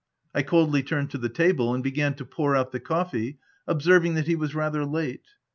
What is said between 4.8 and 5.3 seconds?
late.